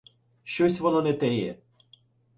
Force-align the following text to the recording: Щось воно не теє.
Щось 0.43 0.79
воно 0.79 1.01
не 1.01 1.13
теє. 1.13 1.55